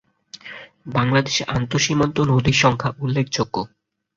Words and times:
বাংলাদেশে 0.93 1.43
আন্তঃসীমান্ত 1.55 2.17
নদীর 2.31 2.57
সংখ্যা 2.63 2.89
উল্লেখযোগ্য। 2.99 3.55